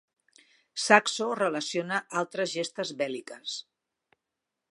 Saxo 0.85 1.27
relaciona 1.43 1.99
altres 2.23 2.53
gestes 2.55 2.93
bèl·liques. 3.05 3.57